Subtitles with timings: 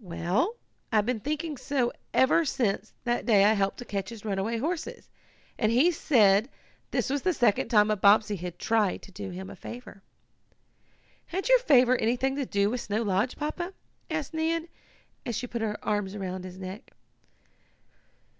[0.00, 0.56] "Well,
[0.90, 5.08] I've been thinking so ever since that day I helped to catch his runaway horses,
[5.56, 6.48] and he said
[6.90, 10.02] this was the second time a Bobbsey had tried to do him a favor.'"
[11.26, 13.72] "Had your favor anything to do with Snow Lodge, Papa?"
[14.10, 14.66] asked Nan,
[15.24, 16.90] as she put her arms about his neck.